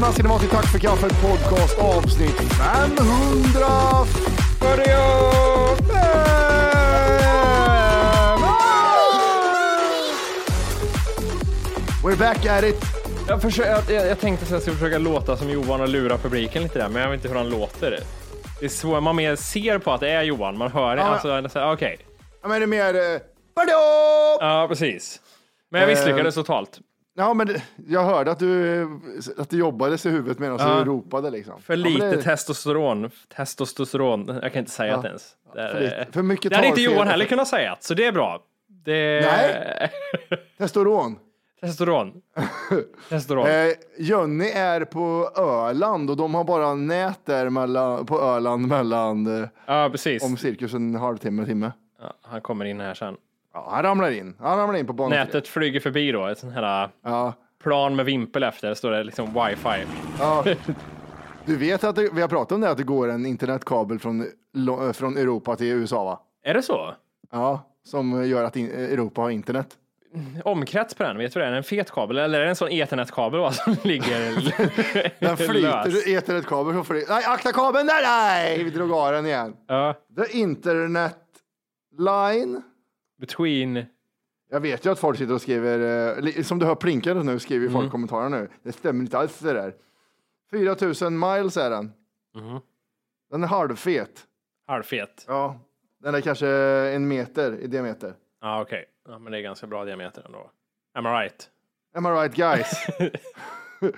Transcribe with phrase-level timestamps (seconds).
[0.00, 4.06] Ska ni vara till Tack för kaffet podcast avsnitt 545.
[12.04, 12.76] We're back at it.
[13.28, 16.62] Jag, försöker, jag, jag tänkte att jag skulle försöka låta som Johan och lura publiken
[16.62, 18.00] lite där, men jag vet inte hur han låter.
[18.60, 21.02] Det är svårt, man mer ser på att det är Johan, man hör det.
[21.02, 21.08] Ja,
[21.42, 21.98] Alltså, Okej,
[22.42, 22.94] Ja, men det är mer...
[22.94, 23.20] eh,
[24.40, 25.20] ja precis.
[25.70, 26.78] Men jag Eh, misslyckades totalt.
[27.20, 28.82] Ja, men det- jag hörde att du,
[29.38, 30.78] att du jobbades i huvudet medan Ja.
[30.78, 31.60] du ropade liksom.
[31.62, 33.10] För Ja, lite det- testosteron.
[33.36, 34.38] Testosteron.
[34.42, 35.00] Jag kan inte säga Ja.
[35.00, 35.32] det ens.
[35.54, 36.80] Det, För är- lite- för mycket det hade inte.
[36.80, 38.42] Johan heller kunnat säga, så det är bra.
[38.84, 39.20] Det...
[39.26, 39.90] Nej.
[40.58, 41.16] Testosteron.
[41.60, 42.12] Testosteron.
[43.08, 43.46] Testosteron.
[43.48, 49.42] Eh, Jönny är på Öland och de har bara nät där mellan, på Öland mellan
[49.42, 50.22] eh, ja, precis.
[50.24, 51.72] om cirkus en halvtimme, timme.
[52.02, 53.16] Ja, han kommer in här sen.
[53.54, 54.34] Ja, han ramlar in.
[54.40, 55.18] Han ramlar in på banan.
[55.18, 59.26] Nätet flyger förbi då, ett sånt här Ja, plan med vimpel efter, står det liksom
[59.34, 59.86] wifi.
[60.18, 60.44] ja.
[61.44, 64.20] Du vet att det, vi har pratat om det, att det går en internetkabel från,
[64.20, 66.20] eh, från Europa till USA va?
[66.44, 66.94] Är det så?
[67.32, 69.66] Ja, som gör att in, Europa har internet.
[70.44, 71.46] Omkrets på den, vet du det?
[71.46, 74.20] Är det en fet kabel eller är det en sån ethernetkabel va, som ligger
[75.20, 77.12] Den flyter, ethernetkabel som flyter.
[77.14, 77.86] Nej, akta kabeln!
[77.86, 78.64] Nej, nej!
[78.64, 79.56] Vi drog av den igen.
[79.66, 81.16] Ja, The internet
[81.98, 82.62] line.
[83.20, 83.84] Between...
[84.50, 87.66] Jag vet ju att folk sitter och skriver, eh, som du hör plinkandet nu, skriver
[87.66, 87.90] ju folk Mm.
[87.90, 88.48] kommentarer nu.
[88.62, 89.74] Det stämmer inte alls det där.
[90.50, 91.92] 4000 miles är den.
[92.34, 92.60] Mhm.
[93.30, 94.26] Den är halvfet.
[94.66, 95.24] Halvfet.
[95.28, 95.60] Ja,
[96.02, 96.48] den är kanske
[96.94, 98.14] en meter i diameter.
[98.40, 98.84] Ja, okej.
[99.08, 100.50] Ja, men det är ganska bra diameter ändå.
[100.94, 101.50] Am I right?
[101.94, 102.86] Am I right guys?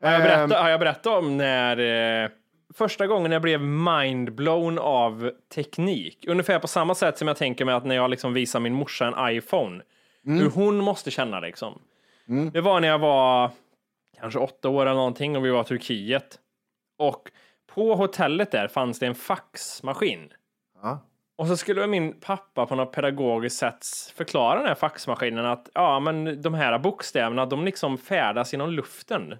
[0.00, 1.78] Har jag, berättat, har jag berättat om när
[2.24, 2.30] eh,
[2.74, 6.24] första gången jag blev mindblown av teknik?
[6.28, 9.06] Ungefär på samma sätt som jag tänker mig att när jag liksom visar min morsa
[9.06, 9.82] en iPhone,
[10.24, 11.82] hur hon måste känna liksom.
[12.52, 13.50] Det var när jag var
[14.20, 16.38] kanske åtta år eller någonting och vi var i Turkiet.
[16.98, 17.30] Och
[17.66, 20.32] på hotellet där fanns det en faxmaskin.
[20.82, 21.00] Ja.
[21.36, 26.00] Och så skulle min pappa på något pedagogiskt sätt förklara den här faxmaskinen att ja,
[26.00, 29.34] men de här bokstäverna, de liksom färdas genom luften.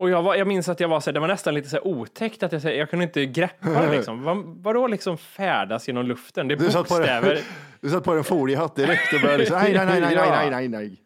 [0.00, 1.76] Och jag, var, jag minns att jag var så här, det var nästan lite så
[1.76, 4.22] här otäckt att jag, här, jag kunde inte greppa det liksom.
[4.22, 6.48] Vad, vadå liksom färdas genom luften?
[6.48, 7.36] Det är du bokstäver.
[7.36, 7.44] Satt
[7.80, 10.68] du satt på en foliehatt direkt och började liksom, nej, nej, nej, nej, nej, nej,
[10.68, 10.96] nej.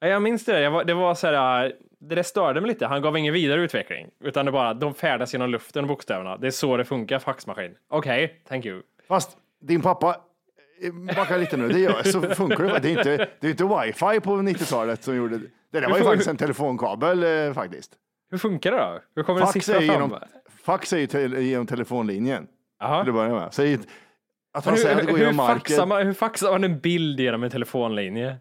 [0.00, 0.60] Ja, jag minns det.
[0.60, 2.86] Jag var, det var så här, det där störde mig lite.
[2.86, 6.36] Han gav ingen vidare utveckling, utan det bara, de färdas genom luften, bokstäverna.
[6.36, 7.74] Det är så det funkar, faxmaskin.
[7.88, 8.82] Okej, okay, thank you.
[9.08, 10.16] Fast din pappa,
[10.82, 12.78] eh, backa lite nu, det gör, så funkar det.
[12.78, 15.46] Det är inte, det är inte wifi på 90-talet som gjorde det.
[15.72, 17.96] Det där var ju faktiskt en telefonkabel eh, faktiskt.
[18.30, 19.00] Hur funkar det då?
[19.16, 19.94] Hur kommer Fax siffra är, fram?
[19.94, 20.18] genom,
[20.64, 22.46] fax ju te, genom telefonlinjen.
[22.80, 23.02] Jaha.
[23.04, 23.58] Till att börja med.
[23.68, 23.78] I-
[24.52, 25.88] Att han Hur, säger att det går genom faxar marken.
[25.88, 28.36] man, hur faxar man en bild genom en telefonlinje?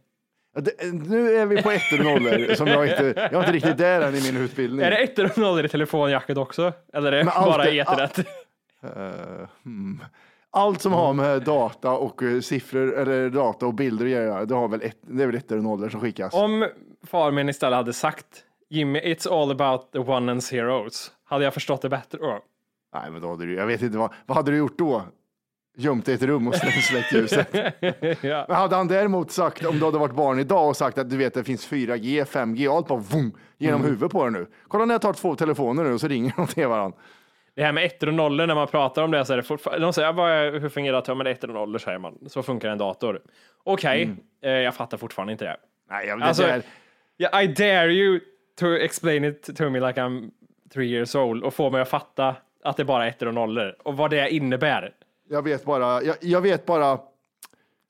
[0.59, 3.77] Det- Nu är vi på ettor och nollor som jag inte, jag är inte riktigt
[3.77, 4.85] där än i min utbildning.
[4.85, 6.73] Är det ettor och nollor i telefonjacket också?
[6.93, 8.19] Eller är det bara ethernet?
[8.83, 10.03] Eh, hmm.
[10.51, 14.55] Allt som har med data och eh, siffror eller data och bilder att göra, det,
[14.55, 16.33] har väl ett, det är väl ettor och nollor som skickas.
[16.33, 16.67] Om
[17.07, 18.25] far min istället hade sagt
[18.69, 21.11] Jimmy, it's all about the one and zeros.
[21.23, 22.39] Hade jag förstått det bättre då?
[22.93, 25.03] Nej, men då hade du, jag vet inte vad, vad hade du gjort då?
[25.77, 27.47] Gömt dig i ett rum och släckt ljuset.
[28.23, 28.45] ja.
[28.47, 31.17] Men hade han däremot sagt, om du hade varit barn idag och sagt att du
[31.17, 33.91] vet det finns 4G, 5G, allt bara vum, genom Mm.
[33.91, 34.47] huvudet på dig nu.
[34.67, 36.97] Kolla när jag tar två telefoner nu och så ringer de till varandra.
[37.55, 39.85] Det här med ettor och nollor, när man pratar om det så är det fortfarande,
[39.85, 41.03] de säger, "Vad är- hur fungerar det?
[41.07, 42.17] Ja, men ettor och nollor säger man.
[42.27, 43.21] Så funkar en dator.
[43.63, 45.57] Okej, eh, jag fattar fortfarande inte det.
[45.89, 46.61] Nej, jag, det Alltså, där,
[47.17, 48.19] Yeah, I dare you
[48.59, 50.31] to explain it to me like I'm
[50.73, 53.75] three years old och få mig att fatta att det bara är ettor och nollor
[53.83, 54.91] och vad det innebär.
[55.29, 56.99] jag vet bara, jag, jag vet bara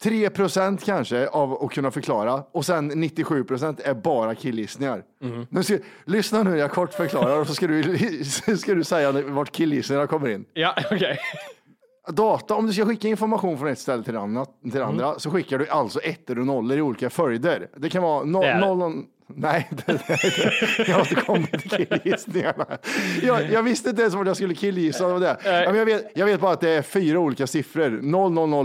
[0.03, 5.03] 3 procent kanske av att kunna förklara och sen 97 procent är bara killgissningar.
[5.21, 5.47] Mhm.
[5.49, 7.97] Nu ska, lyssna nu, jag kort förklarar och så ska du,
[8.57, 10.45] ska du säga vart killgissningarna kommer in.
[10.53, 11.19] Ja, okej.
[12.07, 14.87] Data, om du ska skicka information från ett ställe till andra, till Mm.
[14.89, 17.67] andra så skickar du alltså ettor och nollor i olika följder.
[17.75, 19.03] Det kan vara no, noll,
[19.35, 22.65] Nej, det, det, jag måste komma till killgissningarna.
[23.21, 25.19] Jag, jag visste inte ens vad jag skulle killgissa.
[25.19, 25.37] det.
[25.43, 27.99] Men jag, vet, jag vet bara att det är fyra olika siffror.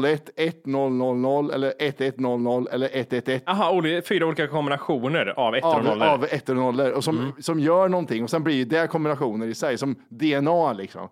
[0.01, 3.41] 0001, 1000 eller 1100 eller 111.
[3.47, 6.07] Aha, fyra olika kombinationer av ettor och nollor.
[6.07, 9.55] av ettor och nollor och som, som gör någonting och sen blir det kombinationer i
[9.55, 11.09] sig som DNA liksom.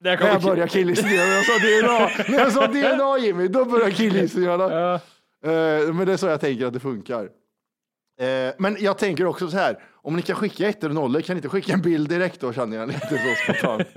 [0.00, 3.90] Där När jag börjar killgissningarna, jag sa DNA, när jag sa DNA Jimmy, då börjar
[3.90, 4.70] killgissningarna.
[5.42, 5.50] Ja.
[5.50, 7.28] Eh, men det är så jag tänker att det funkar.
[8.22, 11.34] Eh, men jag tänker också så här, om ni kan skicka ettor och nollor, kan
[11.34, 13.16] ni inte skicka en bild direkt då känner jag lite så
[13.52, 13.88] spontant.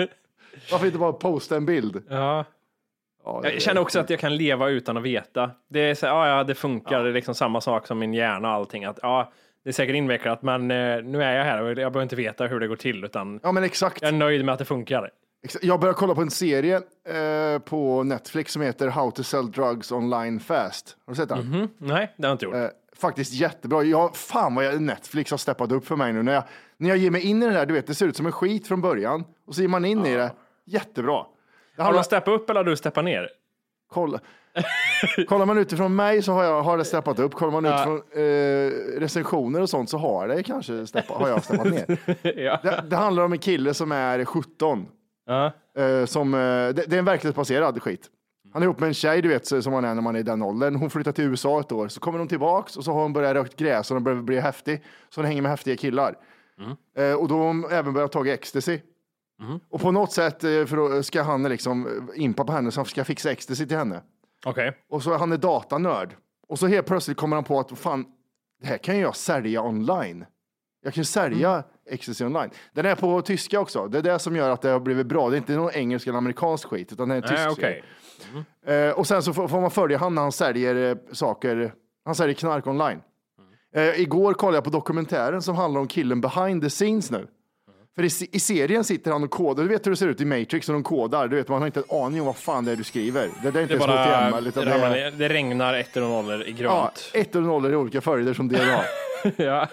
[0.72, 2.04] Varför inte bara posta en bild?
[2.10, 2.46] Ja.
[3.26, 5.52] Ja, det- Jag känner också att jag kan leva utan att veta.
[5.70, 7.04] Det är så, ja, ja, det funkar.
[7.04, 8.86] Det är liksom samma sak som min hjärna och allting.
[8.86, 9.32] Att, ja,
[9.64, 12.48] det är säkert invecklat, men eh, nu är jag här och jag behöver inte veta
[12.48, 14.02] hur det går till, utan Ja men exakt.
[14.02, 15.10] jag är nöjd med att det funkar.
[15.62, 19.92] Jag börjar kolla på en serie eh, på Netflix som heter How to sell drugs
[19.92, 20.98] online fast.
[21.06, 21.40] Har du sett den?
[21.40, 21.70] Mhm.
[21.78, 22.56] Nej, det har jag inte gjort.
[22.56, 23.84] Eh, faktiskt jättebra.
[23.84, 26.24] Jag, fan vad jag, Netflix har steppat upp för mig nu.
[26.24, 26.44] När jag,
[26.78, 28.32] när jag ger mig in i det där, du vet, det ser ut som en
[28.32, 29.24] skit från början.
[29.48, 30.32] Och så ger man in i det.
[30.66, 31.26] Jättebra.
[31.76, 33.30] Det Har de steppat upp eller har du steppat ner?
[33.96, 34.20] kolla.
[35.28, 37.34] Kollar man utifrån mig så har, jag, har det steppat upp.
[37.34, 41.68] Kollar man utifrån eh, recensioner och sånt så har det kanske steppat, har jag steppat
[41.68, 41.98] ner.
[42.42, 42.60] ja.
[42.64, 44.86] Det, det handlar om en kille som är 17.
[45.26, 45.52] Ja.
[45.78, 48.10] Eh, som, eh, det, det är en verklighetsbaserad skit.
[48.56, 50.24] Han är ihop med en tjej, du vet, som man är när man är i
[50.24, 50.76] den åldern.
[50.76, 53.34] Hon flyttar till USA ett år, så kommer hon tillbaks och så har hon börjat
[53.34, 54.84] rökt gräs och hon börjar bli häftig.
[55.10, 56.16] Så hon hänger med häftiga killar.
[56.98, 58.80] Eh, och då har hon även börjat ta ecstasy.
[59.70, 63.04] Och på något sätt eh, för ska han liksom impa på henne så han ska
[63.04, 64.02] fixa ecstasy till henne.
[64.46, 64.78] Okej.
[64.90, 66.16] Och så han är datanörd.
[66.48, 68.06] Och så helt plötsligt kommer han på att fan,
[68.62, 70.26] det här kan jag sälja online.
[70.84, 71.64] Jag kan sälja Mm.
[71.90, 72.50] ecstasy online.
[72.74, 73.88] Den är på tyska också.
[73.88, 75.30] Det är det som gör att det har blivit bra.
[75.30, 77.84] Det är inte någon engelsk eller amerikansk skit, utan det är en tysk Nej, serie.
[78.66, 81.74] Eh, och sen så får, man följa han när han säljer eh, saker.
[82.06, 83.02] Han säljer knark online.
[83.76, 84.02] Mm.
[84.02, 87.28] Igår kollade jag på dokumentären som handlar om killen behind the scenes nu.
[87.96, 89.64] För i, i serien sitter han och kodar.
[89.64, 91.28] Du vet hur det ser ut i Matrix när de kodar.
[91.28, 93.30] Du vet, man har inte en aning om vad fan det är du skriver.
[93.44, 94.40] Det, det är inte Det, bara.
[94.40, 97.12] Utan det, är, det regnar ettor och nollor i ja, grönt.
[97.14, 98.82] ett och nollor i olika följder som DNA.
[99.36, 99.68] Ja.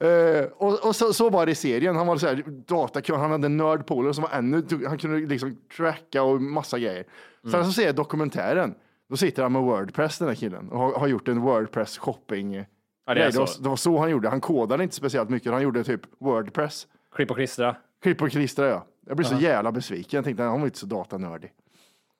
[0.00, 1.96] Eh, och och så, så var det i serien.
[1.96, 5.56] Han var så här, datakund, han hade en nördpolare som var ännu, han kunde liksom
[5.76, 7.04] tracka och massa grejer.
[7.50, 8.74] Sen så ser jag dokumentären.
[9.08, 12.54] Då sitter han med Wordpress den här killen och har, har gjort en Wordpress shopping.
[12.54, 13.62] Ja, det är det, var, så.
[13.62, 14.28] det var så han gjorde.
[14.28, 15.52] Han kodade inte speciellt mycket.
[15.52, 16.86] Han gjorde typ Wordpress.
[17.14, 17.76] Klipp och klistra.
[18.02, 18.86] Klipp och klistra ja.
[19.06, 20.18] Jag blev så jävla besviken.
[20.18, 21.52] Jag tänkte han var inte så datanördig.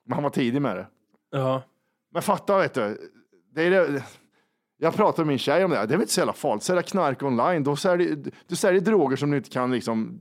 [0.05, 0.87] Men han var tidig med det.
[1.31, 1.63] Ja.
[2.13, 3.11] Men fatta vet du.
[3.55, 4.05] Det är det.
[4.79, 5.77] Jag pratade med min tjej om det.
[5.77, 5.87] här.
[5.87, 6.63] Det är väl inte så jävla farligt.
[6.63, 7.65] Sälja knark online.
[7.65, 10.21] Då säljer, du säljer droger som du inte kan liksom.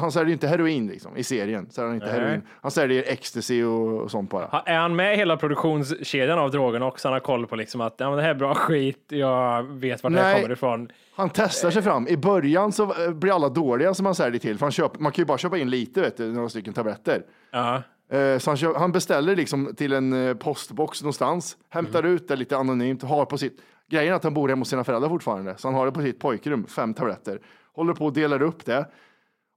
[0.00, 1.70] Han säljer inte heroin liksom, i serien.
[1.70, 2.20] Säljer han, inte Nej.
[2.20, 2.42] heroin.
[2.62, 4.62] han säljer ecstasy och, och sånt bara.
[4.66, 7.08] Är han med i hela produktionskedjan av drogerna också?
[7.08, 10.02] Han har koll på liksom att ja, men det här är bra skit, jag vet
[10.02, 10.88] vart det här kommer ifrån.
[11.16, 12.08] Han testar sig fram.
[12.08, 14.58] I början så eh, blir alla dåliga som han säljer till.
[14.58, 17.22] För han köper, man kan ju bara köpa in lite, vet du, några stycken tabletter.
[17.50, 17.82] Ja.
[18.10, 22.36] Eh, Så han, kö- han beställer liksom till en eh, postbox någonstans, hämtar ut det
[22.36, 23.60] lite anonymt, har på sitt...
[23.90, 26.00] Grejen är att han bor hemma hos sina föräldrar fortfarande, så han har det på
[26.02, 27.40] sitt pojkrum, fem tabletter.
[27.74, 28.86] Håller på och delar upp det.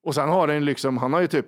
[0.03, 1.47] Och sen har han liksom, han har ju typ,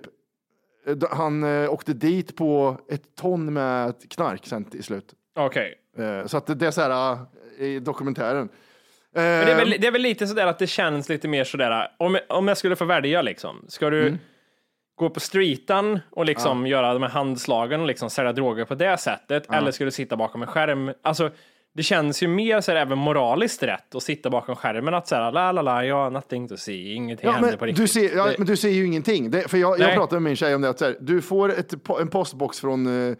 [0.86, 5.14] eh, han eh, åkte dit på ett ton med knark sen till slut.
[5.36, 5.74] Okej.
[5.98, 7.18] Eh, Så att det, är så här
[7.58, 8.48] i dokumentären.
[9.16, 11.88] Men det, är väl, det är väl lite sådär att det känns lite mer sådär,
[11.98, 14.18] om, om jag skulle få välja liksom, ska du, Mm.
[14.94, 18.96] gå på streetan och liksom göra de här handslagen och liksom sälja droger på det
[18.96, 19.50] sättet?
[19.52, 20.92] Eller ska du sitta bakom en skärm?
[21.02, 21.30] Alltså,
[21.74, 25.30] det känns ju mer så här, även moraliskt rätt att sitta bakom skärmen att säga
[25.30, 27.82] la la la, ja, nothing to see, ingenting Ja, händer men, på riktigt.
[27.84, 29.30] du ser, ja, Det- men du ser ju ingenting.
[29.30, 31.48] Det, för jag, jag pratade med min tjej om det, att så här, du får
[31.58, 33.16] ett, en postbox från eh,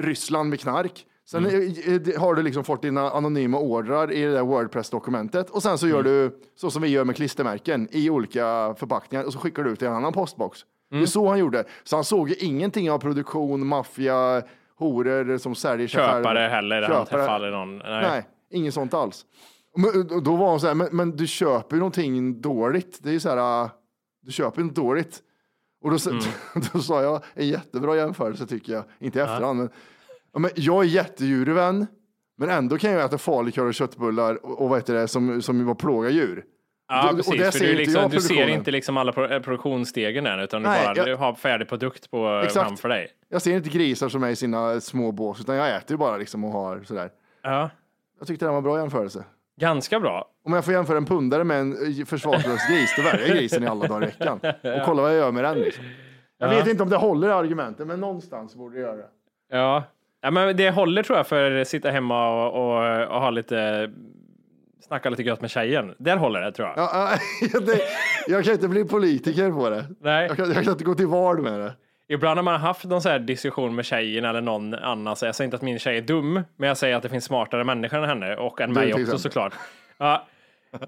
[0.00, 1.06] Ryssland med knark.
[1.30, 1.74] Sen Mm.
[1.86, 5.78] eh, eh, har du liksom fått dina anonyma ordrar i det där Wordpress-dokumentet och sen
[5.78, 6.12] så gör Mm.
[6.12, 9.82] du så som vi gör med klistermärken i olika förpackningar och så skickar du ut
[9.82, 10.58] i en annan postbox.
[10.90, 11.02] Det Mm.
[11.02, 11.64] är så han gjorde.
[11.84, 14.42] Så han såg ju ingenting av produktion, maffia,
[14.80, 15.88] horor som säljer.
[15.88, 17.06] Köpare heller, han Köpare.
[17.06, 17.78] träffade aldrig någon.
[17.78, 18.02] Nej.
[18.02, 19.26] Nej, inget sånt alls.
[19.76, 22.98] Men, och då var hon så här, men, men du köper ju någonting dåligt.
[23.02, 23.70] Det är ju så här, äh,
[24.22, 25.18] du köper inte dåligt.
[25.84, 26.22] Och då, sa- Mm.
[26.72, 29.58] då sa jag en jättebra jämförelse tycker jag, inte i efterhand.
[29.58, 29.68] Men,
[30.32, 31.86] ja, men jag är jättedjurvän,
[32.38, 35.66] men ändå kan jag äta falukorv och köttbullar och, och vad heter det, som, som
[35.66, 36.44] var plåga djur.
[36.92, 37.38] Ja, Och- och precis.
[37.38, 40.78] det för ser du, liksom, du ser inte liksom alla eh, produktionsstegen än, utan Nej,
[40.80, 42.66] du bara jag- du har färdig produkt på, Exakt.
[42.66, 43.08] framför dig.
[43.28, 46.16] Jag ser inte grisar som är i sina små bås, utan jag äter ju bara
[46.16, 47.10] liksom och har sådär.
[47.42, 47.70] Ja,
[48.18, 49.24] Jag tyckte det var en bra jämförelse.
[49.60, 50.28] ganska bra.
[50.44, 53.64] Om jag får jämföra en pundare med en eh, försvarslös gris, då väljer jag grisen
[53.64, 54.40] i alla dagar i veckan.
[54.80, 55.58] Och kolla vad jag gör med den.
[55.58, 55.84] Liksom.
[56.38, 56.56] Jag Ja.
[56.56, 59.06] vet inte om det håller i argumenten, men någonstans borde det göra det.
[59.50, 59.84] Ja.
[60.20, 63.90] ja, men det håller tror jag för att sitta hemma och, och, och ha lite,
[64.80, 65.94] snacka lite gött med tjejen.
[65.98, 66.78] Där håller det tror jag.
[66.78, 67.10] Ja,
[67.52, 67.80] ja, det,
[68.26, 69.84] jag kan inte bli politiker på det.
[70.00, 70.26] Nej.
[70.26, 71.72] Jag kan, jag kan inte gå till val med det.
[72.08, 75.26] Ibland när man har haft någon så här diskussion med tjejen eller någon annan, så
[75.26, 77.64] jag säger inte att min tjej är dum, men jag säger att det finns smartare
[77.64, 79.20] människor än henne och än Du, mig också exempel.
[79.20, 79.54] såklart.
[79.98, 80.26] Ja.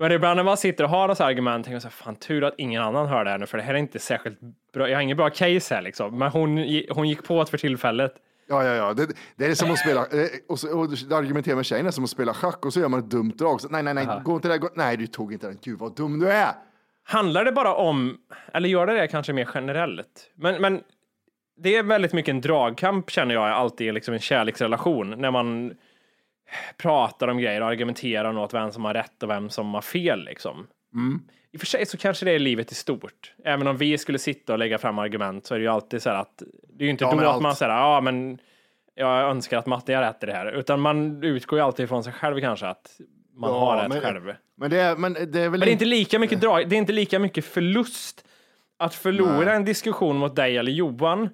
[0.01, 2.45] Men ibland när man sitter och har något argument, tänker man så här, fan tur
[2.45, 4.39] att ingen annan hör det här nu, för det här är inte särskilt
[4.75, 4.89] bra.
[4.89, 6.59] Jag har ingen bra case här liksom, men hon,
[6.91, 8.15] hon gick på det för tillfället.
[8.49, 8.95] Ja, ja, ja.
[8.95, 9.07] Det,
[9.37, 12.11] det är som att spela, eh, och, så, och argumentera med tjejen är som att
[12.11, 13.61] spela schack och så gör man ett dumt drag.
[13.61, 14.59] Så, nej, nej, nej, gå inte där.
[14.59, 15.59] Gå, nej, du tog inte den.
[15.63, 16.53] Gud vad dum du är.
[17.05, 18.17] Handlar det bara om,
[18.53, 20.31] eller gör det det kanske mer generellt?
[20.35, 20.81] Men, men
[21.57, 25.75] det är väldigt mycket en dragkamp känner jag alltid i liksom en kärleksrelation när man
[26.77, 29.81] pratar om grejer och argumenterar om något, vem som har rätt och vem som har
[29.81, 30.67] fel liksom.
[31.53, 33.35] I och för sig så kanske det är livet i stort.
[33.45, 36.11] Även om vi skulle sitta och lägga fram argument så är det ju alltid så
[36.11, 38.39] här att det är ju inte Ja, då att allt- man säger ja men
[38.95, 42.05] jag önskar att Matte har rätt i det här, utan man utgår ju alltid från
[42.05, 43.01] sig själv kanske att
[43.35, 44.33] man Ja, har rätt men- själv.
[44.57, 46.77] Men det är, men det är väl Men det är inte lika mycket drag, det
[46.77, 48.25] är inte lika mycket förlust
[48.79, 49.57] att förlora Nej.
[49.57, 51.29] en diskussion mot dig eller Johan.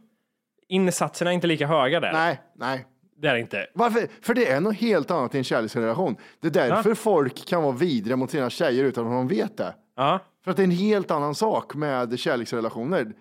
[0.68, 2.12] Insatserna är inte lika höga där.
[2.12, 2.86] Nej, nej.
[3.20, 3.66] Det är det inte.
[3.74, 4.08] Varför?
[4.22, 6.16] För det är något helt annat i en kärleksrelation.
[6.40, 9.74] Det är därför folk kan vara vidriga mot sina tjejer utan att de vet det.
[9.96, 10.20] Ja.
[10.44, 13.12] För att det är en helt annan sak med kärleksrelationer.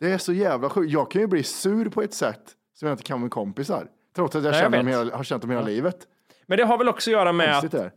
[0.00, 0.92] Det är så jävla sjukt.
[0.92, 2.42] Jag kan ju bli sur på ett sätt
[2.74, 3.86] som jag inte kan med kompisar.
[4.16, 4.96] Trots att jag, Nej, jag känner dem vet.
[4.98, 5.96] hela, har känt dem hela livet.
[6.46, 7.92] Men det har väl också att göra med Konstigt att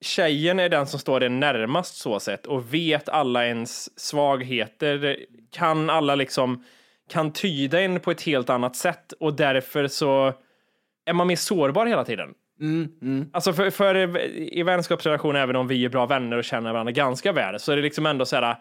[0.00, 5.16] tjejen är den som står det närmast så sett och vet alla ens svagheter,
[5.50, 6.64] kan alla liksom,
[7.08, 10.32] kan tyda en på ett helt annat sätt och därför så
[11.06, 12.28] är man mer sårbar hela tiden.
[13.32, 14.16] Alltså för, för
[14.58, 17.76] i vänskapsrelationer, även om vi är bra vänner och känner varandra ganska väl, så är
[17.76, 18.56] det liksom ändå så här,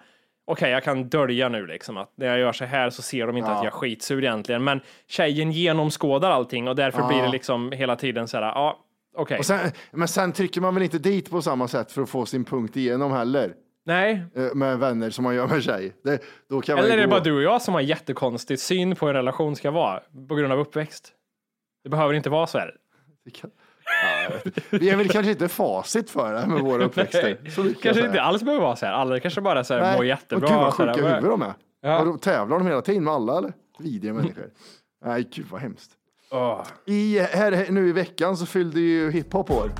[0.47, 3.37] okej, jag kan dölja nu liksom att när jag gör så här så ser de
[3.37, 7.71] inte att jag är skitsur egentligen, men tjejen genomskådar allting och därför blir det liksom
[7.71, 8.79] hela tiden så här, ja,
[9.17, 9.43] okej.
[9.43, 9.59] Sen,
[9.91, 12.77] men sen trycker man väl inte dit på samma sätt för att få sin punkt
[12.77, 13.53] igenom heller.
[13.85, 15.93] Nej, eh, Med vänner som man gör med tjej.
[16.03, 16.19] Det,
[16.69, 19.15] Eller är det gå- bara du och jag som har jättekonstig syn på hur en
[19.15, 21.13] relation ska vara på grund av uppväxt?
[21.83, 22.75] Det behöver inte vara så här.
[23.41, 24.29] Ja.
[24.69, 27.49] Vi är väl kanske inte facit för det med våra uppväxter.
[27.55, 28.93] Så mycket kanske inte alls behöver vara så här.
[28.93, 29.95] Alla kanske bara så här, Nej.
[29.95, 30.47] mår jättebra.
[30.47, 31.53] Och gud vad sjuka "Vad- huvuden de är.
[31.81, 31.99] Ja.
[31.99, 33.53] Och då tävlar de hela tiden med alla eller?
[33.79, 34.49] Vidriga människor.
[35.05, 35.91] Nej, gud vad hemskt.
[36.31, 36.63] Åh.
[36.85, 39.71] I, här, nu i veckan så fyllde ju hiphop år.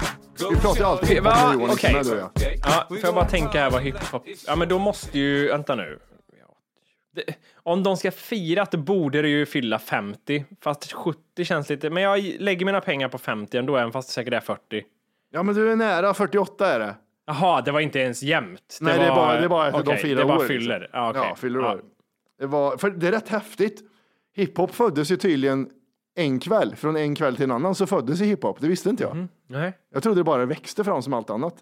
[0.49, 1.95] Vi pratar ju alltid hiphop med Johan Okej.
[1.99, 2.57] okay.
[2.63, 4.23] Ja, får jag bara tänka här vad hiphop...
[4.47, 5.47] Ja, men då måste ju...
[5.47, 5.99] Vänta nu.
[7.13, 7.23] Det,
[7.55, 10.45] om de ska fira det borde det ju fylla 50.
[10.63, 11.89] Fast 70 känns lite...
[11.89, 14.83] Men jag lägger mina pengar på 50 ändå, även fast det säkert är 40.
[15.31, 16.95] Ja men du är nära, 48 är det.
[17.25, 18.77] Jaha, det var inte ens jämnt.
[18.81, 20.45] Nej det är bara, det är bara att de okej, firar Det bara år.
[20.45, 20.79] fyller.
[20.79, 20.99] liksom.
[20.99, 21.21] Ja, okej.
[21.29, 21.73] Ja, fyller Ja.
[21.73, 21.81] år.
[22.39, 23.81] Det, var, för det är rätt häftigt.
[24.35, 25.69] Hiphop föddes ju tydligen
[26.15, 26.75] en kväll.
[26.75, 28.61] Från en kväll till en annan så föddes ju hiphop.
[28.61, 29.15] Det visste inte jag.
[29.15, 29.27] Mhm.
[29.47, 29.73] Nej.
[29.93, 31.55] Jag trodde det bara växte fram som allt annat.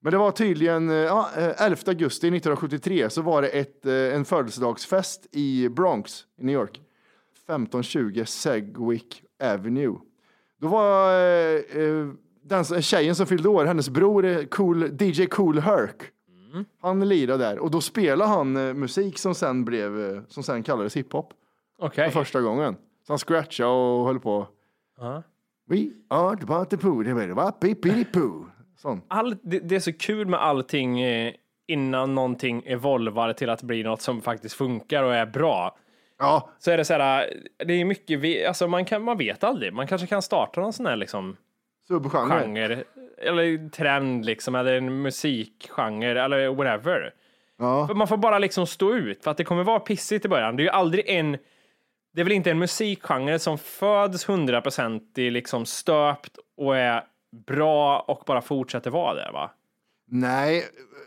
[0.00, 3.92] Men det var tydligen, eh, ja, eh, 11 augusti 1973 så var det ett, eh,
[3.92, 6.80] en födelsedagsfest i Bronx i New York.
[7.46, 9.96] 1520 Segwick Avenue.
[10.60, 12.08] Då var eh, eh,
[12.42, 15.96] den tjejen som fyllde år, hennes bror, eh, cool, DJ Cool Herc.
[16.80, 20.62] Han lirade där och då spelade han eh, musik som sen, blev, eh, som sen
[20.62, 21.32] kallades hiphop
[21.78, 22.10] Okej.
[22.10, 22.76] för första gången.
[23.06, 24.48] Så han scratchade och höll på.
[24.98, 25.22] Ja.
[25.66, 28.46] We are the party poo, det var poo.
[28.82, 29.02] Sån.
[29.08, 31.32] all, det, det är så kul med allting eh,
[31.66, 35.76] innan någonting evolvar till att bli något som faktiskt funkar och är bra.
[36.18, 37.32] Ja, Så är det så här,
[37.66, 39.72] det är mycket, vi- alltså man, kan, man vet aldrig.
[39.72, 41.36] Man kanske kan starta någon sån här liksom
[41.88, 42.40] subgenre.
[42.40, 42.84] genre,
[43.18, 47.14] eller trend liksom, eller en musikgenre, eller whatever.
[47.58, 47.86] Ja.
[47.86, 50.56] För man får bara liksom stå ut, för att det kommer vara pissigt i början.
[50.56, 51.32] Det är ju aldrig en,
[52.14, 57.02] det är väl inte en musikgenre som föds 100% liksom stöpt och är
[57.46, 59.50] bra och bara fortsätter vara det va?
[60.10, 60.64] Nej,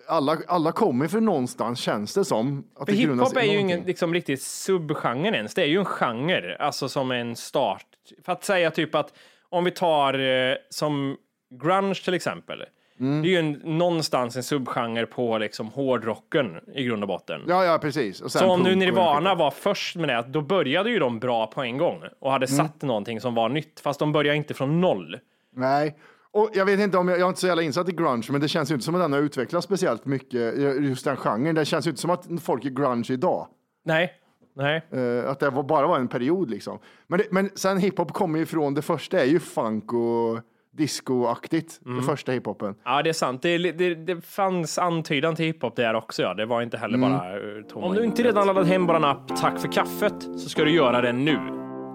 [0.07, 2.63] alla, alla kommer för någonstans känns det som.
[2.75, 5.53] Att För hiphop är ju ingen liksom, riktigt subgenre ens.
[5.53, 7.85] Det är ju en genre, alltså som en start.
[8.25, 9.13] För att säga typ att
[9.49, 11.17] om vi tar eh, som
[11.61, 12.63] grunge till exempel.
[12.99, 13.21] Mm.
[13.21, 17.41] Det är ju en, någonstans en subgenre på liksom hårdrocken i grund och botten.
[17.47, 18.21] Ja, ja, precis.
[18.21, 21.47] Och sen Så om nu Nirvana var först med det, då började ju de bra
[21.47, 22.57] på en gång och hade Mm.
[22.57, 25.19] satt någonting som var nytt, fast de började inte från noll.
[25.55, 25.97] Nej,
[26.33, 28.41] och jag vet inte om jag, jag är inte så jävla insatt i grunge, men
[28.41, 31.55] det känns ju inte som att den har utvecklats speciellt mycket, just den genren.
[31.55, 33.47] Det känns ju inte som att folk är grunge idag.
[33.85, 34.11] Nej,
[34.55, 34.81] nej.
[34.91, 36.79] Eh, att det var, bara var en period liksom.
[37.07, 40.39] Men, det, men sen hiphop kommer ju från, det första är ju funk och
[40.73, 41.97] discoaktigt, Mm.
[41.97, 42.75] det första hiphopen.
[42.85, 43.41] Ja, det är sant.
[43.41, 46.21] Det, det, det fanns antydan till hiphop där också.
[46.21, 46.33] Ja.
[46.33, 49.37] Det var inte heller bara uh, tomma Om du inte redan laddat hem vår app
[49.37, 51.37] Tack för kaffet så ska du göra det nu.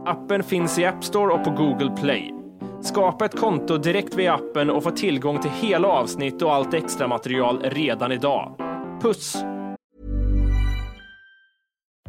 [0.07, 2.36] Appen finns i App Store och på Google Play.
[2.83, 7.09] Skapa ett konto direkt via appen och få tillgång till hela avsnitt och allt extra
[7.09, 8.53] material redan idag.
[9.03, 9.37] Puss!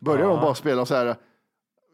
[0.00, 1.16] Började de bara spela så här,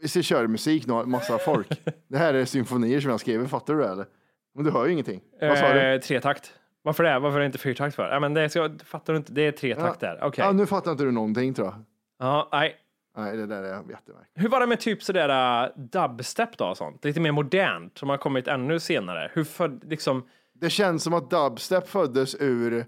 [0.02, 1.68] vi ska köra musik, nå- massa folk.
[2.08, 4.06] det här är symfonier som jag skriver, fattar du det eller?
[4.54, 5.20] Men du hör ju ingenting.
[5.40, 5.80] Vad sa du?
[5.80, 6.52] Eh, tretakt.
[6.82, 7.18] Varför det?
[7.18, 8.10] Varför är det inte fyrtakt för?
[8.12, 9.32] Ja, men det ska, fattar du inte?
[9.32, 10.18] Det är tretakt där.
[10.22, 10.44] Okej.
[10.44, 11.74] Ja, nu fattar inte du någonting tror jag.
[12.18, 12.76] Ja, nej.
[13.16, 14.30] Nej, det där är jättemärkligt.
[14.34, 17.04] Hur var det med typ sådär uh, dubstep då och sånt?
[17.04, 19.30] Lite mer modernt som har kommit ännu senare.
[19.34, 22.84] Hur för, liksom, Det känns som att dubstep föddes ur,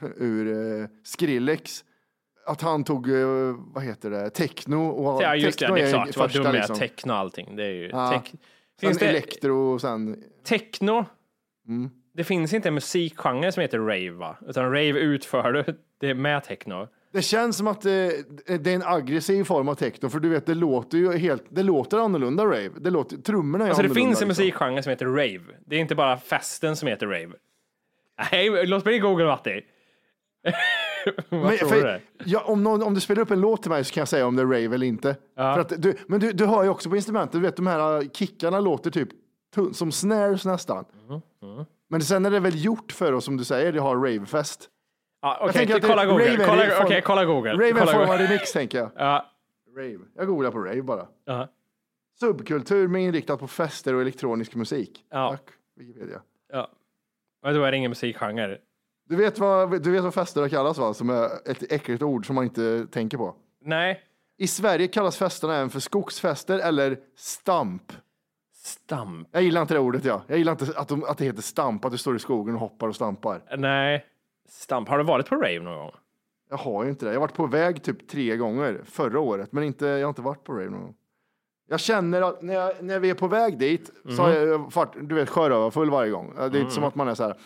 [0.16, 1.84] ur uh, Skrillex.
[2.46, 4.88] Att han tog, eh, vad heter det, techno.
[4.88, 6.52] Och ja just det, techno det är ju klart, vad dum är.
[6.52, 6.76] liksom.
[6.76, 7.56] Techno och allting.
[7.56, 8.10] Det är ju Ja.
[8.10, 11.04] tech, Sen finns det, elektro och sen, techno,
[11.68, 11.90] Mm.
[12.14, 14.36] det finns inte en musikgenre som heter rave va?
[14.48, 15.64] Utan rave utför du
[16.00, 16.88] det med techno.
[17.12, 18.24] det känns som att det,
[18.58, 21.62] det är en aggressiv form av techno, för du vet, det låter ju helt, det
[21.62, 22.70] låter annorlunda rave.
[22.80, 24.08] Det låter, trummorna är Alltså det annorlunda.
[24.08, 24.44] finns en liksom.
[24.44, 25.40] musikgenre som heter rave.
[25.66, 27.32] Det är inte bara festen som heter rave.
[28.32, 29.60] Nej, låt mig googla Matti.
[31.28, 32.00] Vad Men, tror för, du?
[32.24, 34.26] ja, om, någon, om du spelar upp en låt till mig så kan jag säga
[34.26, 35.16] om det är rave eller inte.
[35.36, 38.02] För att du, men du, du hör ju också på instrumentet, du vet de här
[38.02, 39.08] uh, kickarna låter typ
[39.72, 40.84] som snares nästan.
[41.42, 44.70] Mm, Men sen är det väl gjort för oss, som du säger, det har ravefest.
[45.22, 46.36] Ja, Jag Okej, att det- kolla Google.
[46.46, 47.52] Kolla, okej, kolla Google.
[47.52, 48.90] Rave kolla form av remix tänker jag.
[48.96, 49.26] Ja,
[49.76, 49.98] Rave.
[50.16, 51.06] Jag googlar på rave bara.
[51.24, 51.48] ja,
[52.20, 55.04] Subkultur med inriktat på fester och elektronisk musik.
[55.10, 55.30] Ja.
[55.30, 55.42] Tack,
[55.76, 56.20] Wikipedia.
[56.52, 56.68] ja.
[57.42, 58.58] Men då är det ingen musikgenre.
[59.08, 60.94] Du vet, vad, du vet vad fester kallas va?
[60.94, 63.34] Som är ett äckligt ord som man inte tänker på.
[63.64, 64.02] Nej,
[64.38, 67.92] I Sverige kallas festerna även för skogsfester eller stamp.
[68.54, 69.28] stamp.
[69.32, 70.22] Jag gillar inte det ordet ja.
[70.26, 72.60] Jag gillar inte att, de, att det heter stamp, att du står i skogen och
[72.60, 73.42] hoppar och stampar.
[73.56, 74.06] Nej,
[74.48, 74.88] stamp.
[74.88, 75.92] Har du varit på rave någon gång?
[76.50, 77.10] Jag har ju inte det.
[77.10, 80.22] Jag har varit på väg typ tre gånger förra året, men inte, jag har inte
[80.22, 80.94] varit på rave någon gång.
[81.68, 84.94] Jag känner att när, jag, när vi är på väg dit så har jag varit,
[85.00, 86.34] du vet, sjörövarfull varje gång.
[86.36, 87.36] Det är inte som att man är så här.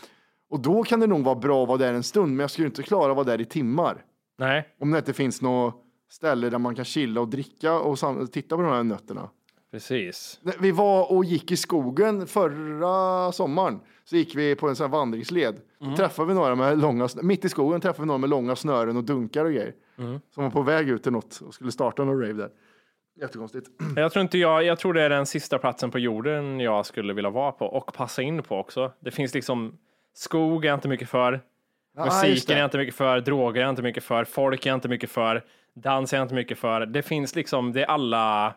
[0.51, 2.67] Och då kan det nog vara bra att vara där en stund, men jag skulle
[2.67, 4.05] inte klara att vara där i timmar.
[4.39, 7.99] Nej, Om det inte finns något ställe där man kan chilla och dricka och
[8.33, 9.31] titta på de här nötterna.
[9.71, 10.41] precis.
[10.61, 13.81] Vi var och gick i skogen förra sommaren.
[14.05, 15.61] Så gick vi på en sån vandringsled.
[15.81, 15.95] Mm.
[15.97, 19.05] Träffade vi några med långa, mitt i skogen träffade vi några med långa snören och
[19.05, 19.75] dunkar och grejer.
[19.99, 20.21] Mm.
[20.35, 22.51] Som var på väg ut till något och skulle starta någon rave där.
[23.21, 23.69] Jättekonstigt.
[23.97, 27.13] Jag tror inte jag, jag tror det är den sista platsen på jorden jag skulle
[27.13, 28.93] vilja vara på och passa in på också.
[29.01, 29.79] Det finns liksom
[30.15, 31.33] skog är jag inte mycket för.
[31.33, 34.71] Just Musiken är jag inte mycket för, droger är jag inte mycket för, folk är
[34.71, 35.45] jag inte mycket för,
[35.75, 36.87] dans är jag inte mycket för.
[36.87, 38.55] Det finns liksom, det är alla,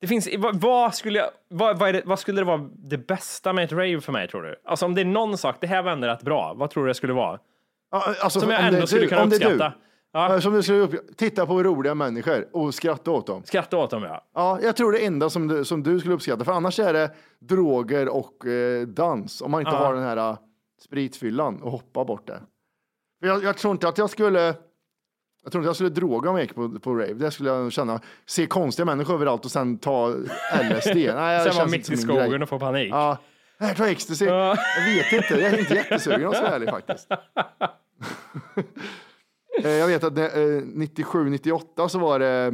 [0.00, 3.52] Det finns, vad, vad skulle jag, vad, vad, det, vad skulle det vara det bästa
[3.52, 4.56] med ett rave för mig tror du?
[4.64, 6.88] Alltså om det är någon sak, det här var ändå rätt bra, vad tror du
[6.88, 7.38] det skulle vara?
[7.90, 9.34] Ja, alltså, Som jag ändå är skulle du- kunna är du.
[9.36, 9.72] uppskatta.
[10.12, 10.40] Ja.
[10.40, 13.42] Som du skulle upp, titta på roliga människor och skratta åt dem.
[13.44, 14.24] Skratta åt dem ja.
[14.34, 17.10] Ja, jag tror det enda som du, som du skulle uppskatta, för annars är det
[17.38, 19.40] droger och eh, dans.
[19.42, 19.76] Om man inte Ja.
[19.78, 20.36] har den här
[20.82, 22.42] spritfyllan och hoppa bort det.
[23.20, 24.40] För jag, jag tror inte att jag skulle,
[25.42, 27.14] jag tror inte jag skulle droga gick på, på rave.
[27.14, 30.94] Det skulle jag känna, se konstiga människor överallt och sen ta LSD.
[30.96, 32.88] Nej, Sen var känns mitt i skogen och få panik.
[32.92, 33.18] Ja,
[33.58, 34.24] här, ta ecstasy.
[34.24, 34.56] Ja.
[34.78, 37.08] Jag vet inte, jag är inte jättesugen om jag vara ärlig faktiskt.
[39.64, 42.52] Eh, Jag vet att det, eh, 97, 98 så var det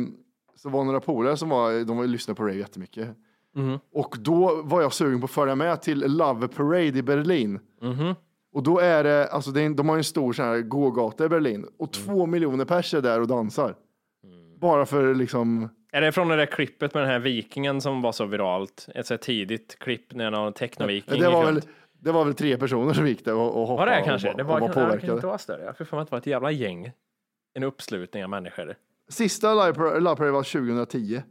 [0.57, 3.09] så var några polare som var, de var lyssnade på rave jättemycket.
[3.59, 3.79] Mhm.
[3.93, 7.61] Och då var jag sugen på att följa med till Love Parade i Berlin.
[7.83, 8.15] Mhm.
[8.53, 11.25] Och då är det, alltså det är, de har ju en stor sån här gågata
[11.25, 12.07] i Berlin och Mm.
[12.07, 13.75] två miljoner pers är där och dansar.
[14.61, 18.13] Bara för liksom, Är det från det där klippet med den här vikingen som var
[18.13, 18.89] så viralt?
[18.95, 21.61] Ett så här tidigt klipp när någon technoviking det var, väl,
[22.01, 24.31] det var väl tre personer som gick där och, och Var hoppade det kanske?
[24.31, 25.13] och, Det var, och var det påverkade.
[25.13, 25.65] inte var större.
[25.65, 26.93] Jag för mig att det var ett jävla gäng.
[27.55, 28.75] En uppslutning av människor.
[29.09, 31.23] Sista Live Love Parade var 2010.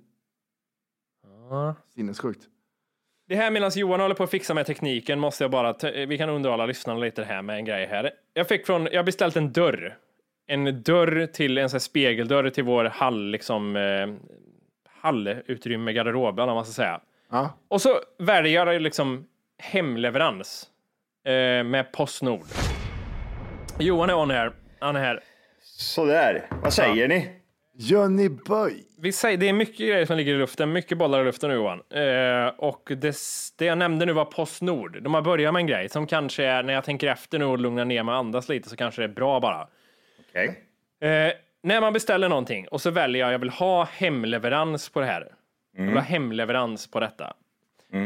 [1.49, 1.75] Ja.
[1.95, 2.41] Sinnessjukt.
[3.27, 6.29] Det här medan Johan håller på att fixa med tekniken måste jag bara, vi kan
[6.29, 8.11] underhålla lyssnarna lite här med en grej här.
[8.33, 9.97] Jag fick från, jag har beställt en dörr.
[10.47, 14.07] En dörr till, en sån här spegeldörr till vår hall, liksom, eh,
[15.01, 17.01] hallutrymme, garderob, eller vad man ska säga.
[17.31, 17.53] Ja.
[17.67, 20.67] Och så väljer jag liksom hemleverans
[21.25, 22.45] eh, med Postnord.
[23.79, 24.51] Johan är on här.
[24.79, 25.23] Han är här.
[25.61, 27.29] Sådär, vad säger ni?
[27.79, 28.83] Johnny Boy.
[28.99, 31.55] Vi säger, det är mycket grejer som ligger i luften, mycket bollar i luften nu
[31.55, 31.81] Johan.
[31.89, 33.17] Eh, och det,
[33.57, 35.03] det jag nämnde nu var Postnord.
[35.03, 37.57] De har börjat med en grej som kanske är, när jag tänker efter nu och
[37.57, 39.67] lugnar ner mig och andas lite, så kanske det är bra bara.
[40.29, 40.63] Okej.
[41.01, 45.05] Eh, när man beställer någonting och så väljer jag, jag vill ha hemleverans på det
[45.05, 45.31] här.
[45.77, 47.33] Jag vill ha hemleverans på detta.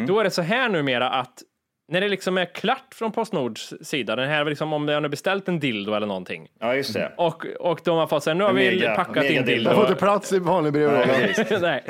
[0.08, 1.44] Då är det så här numera att
[1.92, 5.48] när det liksom är klart från Postnords sida, den här liksom om de har beställt
[5.48, 6.48] en dildo eller någonting.
[6.60, 7.12] Ja, just det.
[7.18, 9.46] Och, och de har fått säga, nu har vi Mega- packat mega in dildo.
[9.52, 9.70] dildo.
[9.70, 11.60] Jag får inte plats i vanlig brevlåda.
[11.62, 11.84] Nej.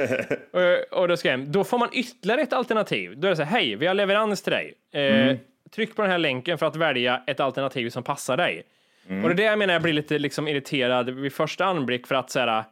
[0.91, 1.39] Och, och då ska jag.
[1.39, 3.13] Då får man ytterligare ett alternativ.
[3.17, 4.73] Då är det så här, hej, vi har leverans till dig.
[4.93, 5.37] Eh,
[5.75, 8.63] Tryck på den här länken för att välja ett alternativ som passar dig.
[9.07, 12.15] Och det är det jag menar, jag blir lite liksom irriterad vid första anblick för
[12.15, 12.63] att så här,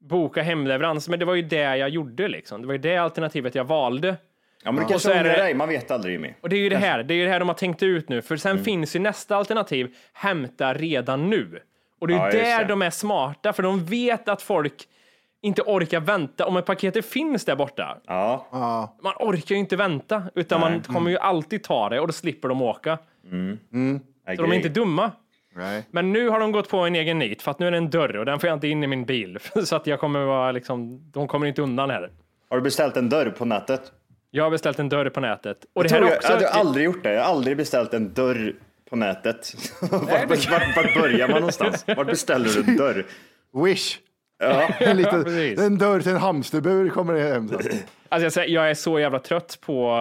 [0.00, 1.08] boka hemleverans.
[1.08, 2.60] Men det var ju det jag gjorde liksom.
[2.60, 4.16] Det var ju det alternativet jag valde.
[4.68, 6.34] Ja, men du Och kanske så är ångrar det- dig, man vet aldrig Jimmy.
[6.40, 8.08] Och det är ju det här, det är ju det här de har tänkt ut
[8.08, 8.22] nu.
[8.22, 11.58] För sen finns ju nästa alternativ, hämta redan nu.
[12.00, 14.74] Och det är ju Ja, där de är smarta, för de vet att folk
[15.42, 16.46] inte orkar vänta.
[16.46, 21.10] Om ett paket finns där borta, Ja, man orkar ju inte vänta, utan man kommer
[21.10, 22.98] ju alltid ta det och då slipper de åka.
[24.36, 25.10] Så de är inte dumma.
[25.54, 25.82] Nej.
[25.90, 27.90] Men nu har de gått på en egen nit, för att nu är det en
[27.90, 29.38] dörr och den får jag inte in i min bil.
[29.64, 32.10] Så att jag kommer vara liksom, de kommer inte undan här.
[32.50, 33.92] Har du beställt en dörr på nätet?
[34.30, 35.56] Jag har beställt en dörr på nätet.
[35.72, 36.28] Och det Jag, här jag, också...
[36.28, 37.12] jag hade aldrig gjort det.
[37.12, 38.54] Jag har aldrig beställt en dörr
[38.90, 39.52] på nätet.
[39.90, 41.84] vart, vart, vart börjar man någonstans?
[41.96, 43.06] Vart beställer du en dörr?
[43.64, 43.98] Wish.
[44.38, 44.68] Ja.
[44.80, 45.60] En, liten, precis.
[45.60, 47.50] en dörr till en hamsterbur kommer det hem.
[48.08, 49.96] Alltså jag, säger, jag är så jävla trött på,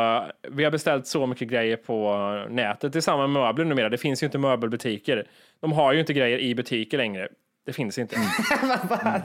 [0.51, 2.15] vi har beställt så mycket grejer på
[2.49, 2.93] nätet.
[2.93, 3.89] Det är samma med möbler numera.
[3.89, 5.27] Det finns ju inte möbelbutiker.
[5.59, 7.27] De har ju inte grejer i butiker längre.
[7.67, 8.15] Det finns inte.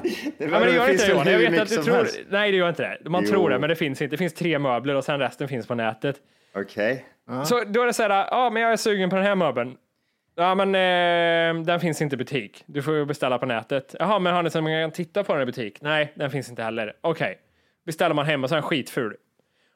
[0.03, 1.43] Det, Ja, men det gör finns inte det ju Johan.
[1.43, 2.21] Jag vet att du tror, helst.
[2.29, 3.11] nej det gör inte det.
[3.11, 3.31] Man Jo.
[3.31, 4.13] tror det, men det finns inte.
[4.15, 6.17] Det finns tre möbler och sen resten finns på nätet.
[6.55, 7.05] Okej.
[7.45, 9.77] Så då är det så här, ja men jag är sugen på den här möbeln.
[10.35, 12.65] Ja men eh, den finns inte i butik.
[12.67, 13.95] Du får ju beställa på nätet.
[13.99, 15.79] Jaha, men har ni så man kan titta på den i butik?
[15.83, 16.93] Nej, den finns inte heller.
[17.01, 17.39] Okej,
[17.87, 19.17] beställer man hem och så är den skitful.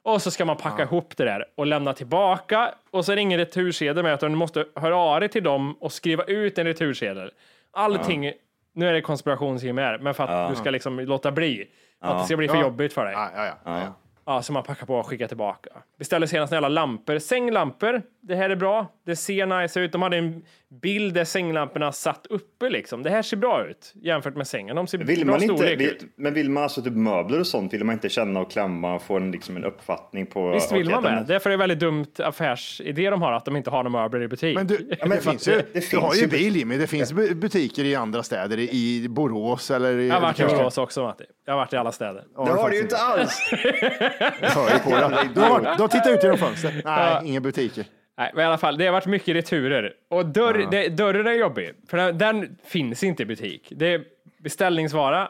[0.03, 2.75] Och så ska man packa ihop det där och lämna tillbaka.
[2.91, 5.73] Och så är det ingen retursedel med utan du måste höra av dig till dem
[5.81, 7.31] och skriva ut en retursedel.
[7.73, 8.33] Allting,
[8.77, 11.65] nu är det konspirationsteam här, men för att du ska liksom låta bli.
[12.01, 12.63] Att det ska bli för Ja.
[12.63, 13.15] jobbigt för dig.
[13.15, 13.55] Ja, ja, ja.
[13.65, 13.93] Ja.
[14.29, 15.71] Ja, som man packar på och skickar tillbaka.
[15.99, 17.19] Beställde senast några lampor.
[17.19, 18.03] Sänglampor.
[18.21, 18.87] Det här är bra.
[19.07, 19.93] Det ser nice ut.
[19.93, 20.45] De hade en
[20.83, 23.03] bild där sänglamporna satt uppe liksom.
[23.03, 24.77] Det här ser bra ut jämfört med sängen.
[24.77, 26.03] De ser Vill bra man inte, storlek vill, ut.
[26.17, 29.03] men vill man alltså typ möbler och sånt, vill man inte känna och klämma och
[29.03, 30.51] få en, liksom en uppfattning på...
[30.51, 31.25] Visst vill man med.
[31.27, 34.29] Därför är det väldigt dumt affärsidé de har att de inte har några möbler i
[34.29, 34.57] butik.
[34.57, 36.87] Men du, men det finns ju, det- det du har finns ju bil Jimmy, det
[36.87, 40.09] finns bu- butiker i andra städer, i- Borås eller i...
[40.09, 41.25] jag har varit i Borås också Matti.
[41.47, 42.25] Jag har varit i alla städer.
[42.37, 43.49] Ja, Det har du faktiskt ju inte alls!
[44.41, 45.29] Jag hör ju på det.
[45.35, 46.75] Du har, du har tittat ut genom fönstret.
[46.85, 47.85] Nej, inga butiker.
[48.19, 49.93] Nej, men i alla fall, det har varit mycket returer.
[50.09, 53.73] Och dörr, det, dörren är jobbig, för den, den finns inte i butik.
[53.77, 54.05] Det är
[54.39, 55.29] beställningsvara.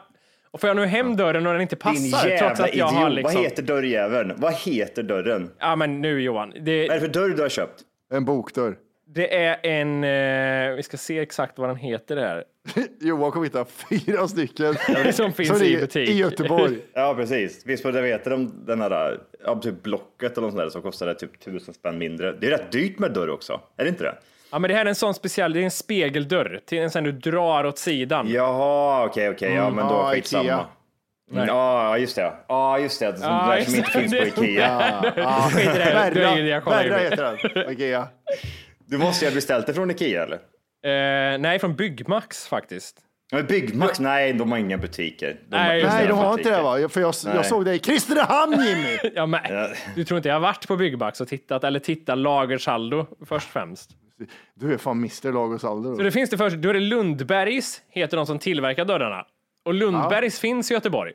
[0.51, 2.89] Och får jag nu hem dörren och den inte Din passar, trots jävla att jag
[2.89, 3.01] idiot.
[3.03, 3.33] har liksom...
[3.35, 4.33] Vad heter dörrjäveln?
[4.37, 5.51] Vad heter dörren?
[5.59, 6.49] Ja, men nu Johan.
[6.49, 7.81] Vad är Det, det för dörr du har köpt?
[8.13, 8.75] En bokdörr.
[9.07, 12.43] det är en, eh, vi ska se exakt vad den heter det här.
[12.99, 16.09] Johan kommer hitta fyra stycken det som finns i butik.
[16.09, 16.77] i Göteborg.
[16.93, 17.61] Ja, precis.
[17.65, 20.81] Visst vad det vet de den här, ja, typ Blocket eller något sånt där som
[20.81, 22.31] kostade typ tusen spänn mindre.
[22.31, 23.61] Det är rätt dyrt med dörr också.
[23.77, 24.15] Är det inte det?
[24.51, 27.03] Ja, men det här är en sån speciell, det är en spegeldörr till en sån
[27.03, 28.27] du drar åt sidan.
[28.29, 30.43] Jaha, okej, okej, ja, men då Ja, skitsamma.
[30.43, 30.65] Ikea.
[31.31, 32.33] Mm, Ja, just det.
[32.47, 33.05] Ja, just det.
[33.11, 34.09] Sånt Ja, där just som inte det.
[34.21, 35.01] finns på Ikea.
[35.51, 36.11] Skit i det, här.
[36.11, 37.09] det är ingen idé Berra, jag kollar Berra in.
[37.09, 37.71] heter den.
[37.73, 38.07] Ikea.
[38.85, 40.39] Du måste ju ha beställt det från Ikea eller?
[40.83, 42.99] Eh, nej, från Byggmax faktiskt.
[43.31, 45.39] Men Byggmax, nej, de har inga butiker.
[45.49, 46.57] De Nej, har Nej, de har inte butiker.
[46.57, 46.89] det va?
[46.89, 48.97] För jag, jag såg dig i Kristinehamn Jimmy!
[49.15, 49.41] Ja, men,
[49.95, 53.89] Du tror inte jag har varit på Byggmax och tittat, eller tittat lagersaldo först främst?
[54.53, 55.95] Du är fan Mr Lagos Alder.
[55.95, 59.25] Så det finns det först, då är det Lundbergs, heter de som tillverkar dörrarna.
[59.63, 61.13] Och Lundbergs finns i Göteborg.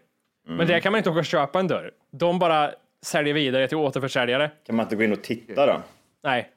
[0.48, 1.90] Men där kan man inte åka och köpa en dörr.
[2.12, 2.70] De bara
[3.02, 4.50] säljer vidare till återförsäljare.
[4.66, 5.82] Kan man inte gå in och titta då?
[6.24, 6.50] Nej,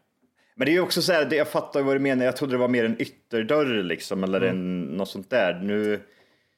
[0.56, 2.26] Men det är ju också så här, det- jag fattar vad du menar.
[2.26, 4.50] Jag trodde det var mer en ytterdörr liksom, eller Mm.
[4.50, 5.54] en, något sånt där.
[5.64, 6.02] Nu,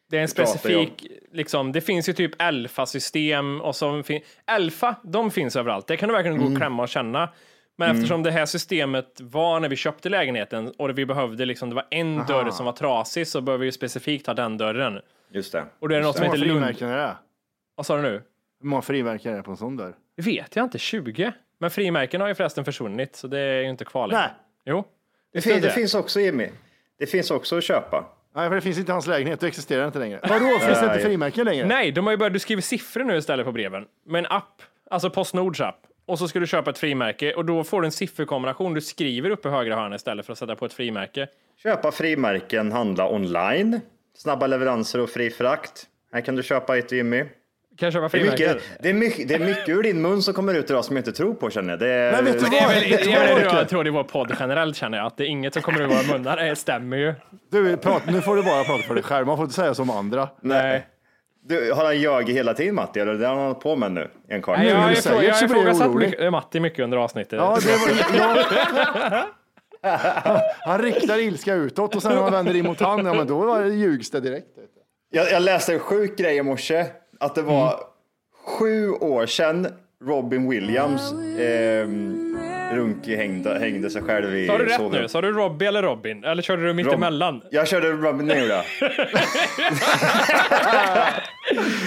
[0.09, 5.31] det är en specifik, liksom, det finns ju typ Elfa-system och så fin- Elfa, de
[5.31, 5.87] finns överallt.
[5.87, 7.29] Det kan du verkligen gå och klämma och känna.
[7.79, 11.75] Men eftersom det här systemet var när vi köpte lägenheten och vi behövde liksom, det
[11.75, 14.99] var en dörr som var trasig så behöver vi ju specifikt ha den dörren.
[15.31, 15.65] just det.
[15.79, 16.59] Och då är det något Hur som många heter Lund...
[16.59, 17.15] frimärken är det?
[17.75, 18.21] Vad sa du nu?
[18.61, 19.93] Hur många frimärken är det på en sån dörr?
[20.15, 21.31] Det vet jag inte, 20?
[21.59, 24.21] Men frimärken har ju förresten försvunnit så det är ju inte kvar längre.
[24.21, 24.31] Nej.
[24.65, 24.85] Jo.
[25.33, 25.69] Det, fin, det det.
[25.69, 26.49] finns också Jimmy.
[26.99, 28.05] Det finns också att köpa.
[28.35, 29.39] Nej, för det finns inte i hans lägenhet.
[29.39, 30.19] Det existerar inte längre.
[30.23, 30.59] Vadå?
[30.59, 31.67] Finns det inte frimärken längre?
[31.67, 33.85] Nej, de har ju börjat, du skriver siffror nu istället på breven.
[34.05, 35.79] Med en app, alltså Postnords app.
[36.05, 39.29] Och så ska du köpa ett frimärke och då får du en sifferkombination du skriver
[39.29, 41.27] upp i högra hörnet istället för att sätta på ett frimärke.
[41.63, 43.79] Köpa frimärken, handla online.
[44.13, 45.83] Snabba leveranser och fri frakt.
[46.13, 47.25] Här kan du köpa ett Jimmy.
[47.77, 48.47] Kan jag köpa Det är, frimärken?
[48.55, 50.95] mycket, det, är mycket, det är mycket ur din mun som kommer ut idag som
[50.95, 51.79] jag inte tror på känner jag.
[51.79, 53.89] Det är, Men vet du Det är väl, Vet du jag, jag, jag tror det
[53.89, 56.37] är vår podd generellt känner jag, att det är inget som kommer ur våra munnar.
[56.37, 57.13] Det stämmer ju.
[57.51, 59.27] Du, prat, nu får du bara prata för dig själv.
[59.27, 60.29] Man får inte säga som andra.
[60.41, 60.87] Nej.
[61.45, 62.99] Du, har han ljugit hela tiden Matti?
[62.99, 64.07] Eller det har han hållit på med nu?
[64.29, 64.57] En kvart?
[64.57, 67.39] Nej, jag, jag, jag, jag, jag jag ifrågasatt mycket- Matti mycket under avsnittet.
[67.39, 69.25] Ja, det var,
[69.81, 70.41] ja.
[70.65, 73.57] Han riktar ilska utåt och sen när man vänder in mot han, ja, men då
[73.59, 74.47] det ljugs det direkt.
[75.09, 76.85] Jag, jag läste en sjuk grej i morse.
[77.19, 77.79] Att det var Mm.
[78.45, 79.67] sju år sedan
[80.03, 81.87] Robin Williams eh,
[82.73, 85.01] Runke hängde, hängde sig själv i Sa du rätt sovrummet.
[85.01, 85.07] nu?
[85.07, 86.23] Sa du Robbie eller Robin?
[86.23, 87.41] Eller körde du mitt Rob- emellan?
[87.51, 88.53] Jag körde Robin nu då.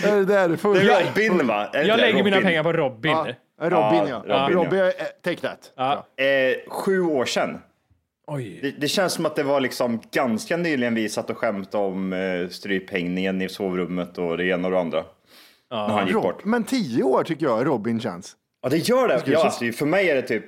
[0.08, 0.56] Är det där?
[0.56, 1.66] Full Det är Robin va?
[1.72, 2.02] Är det Jag det?
[2.02, 2.46] lägger mina Robin.
[2.46, 3.12] pengar på Robin.
[3.12, 3.26] Ja,
[3.70, 4.24] Robin ja.
[4.28, 4.92] Ja, Robin, Robin, ja.
[5.24, 5.72] take that.
[5.76, 6.06] Ja.
[6.24, 7.58] Eh, sju år sedan.
[8.26, 8.58] Oj.
[8.62, 12.12] Det, det känns som att det var liksom ganska nyligen vi satt och skämtade om
[12.12, 15.04] eh, stryphängningen i sovrummet och det ena och det andra.
[15.70, 16.44] När han gick Rob, bort.
[16.44, 18.36] men tio år tycker jag Robin känns.
[18.62, 19.22] Ja, det gör det.
[19.26, 20.44] Ja, så- alltså, för mig är det typ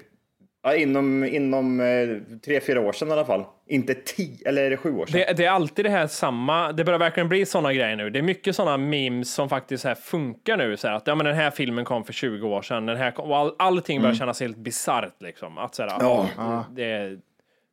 [0.62, 3.44] ja, inom, inom eh, tre, fyra år sedan i alla fall.
[3.66, 5.20] Inte tio, eller är det sju år sedan?
[5.28, 8.11] Det, det är alltid det här samma, det börjar verkligen bli sådana grejer nu.
[8.11, 10.76] Det är mycket sådana memes som faktiskt så här funkar nu.
[10.76, 13.11] Så här, att ja, men den här filmen kom för 20 år sedan, den här
[13.11, 15.22] kom, och all, allting börjar kännas helt bisarrt.
[15.22, 15.58] Liksom.
[15.58, 16.28] Att, så här, Ja.
[16.37, 17.18] ja, det,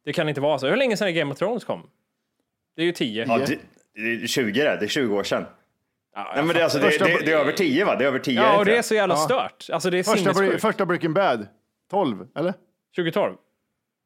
[0.05, 0.67] det kan inte vara så.
[0.67, 1.89] Hur länge sedan Game of Thrones kom?
[2.75, 3.25] Det är ju 10.
[3.27, 3.57] Ja, det,
[3.95, 5.45] det är 20 det, det är 20 år sedan.
[6.15, 7.95] Ja, Nej, men det, är alltså, det, Första- det, det är över 10 va?
[7.95, 9.17] Det är över 10 ja, och det är så jävla Ja.
[9.17, 9.65] stört.
[9.71, 11.47] Alltså det är Första, första Breaking Bad,
[11.91, 12.53] 12, eller?
[12.95, 13.35] 2012?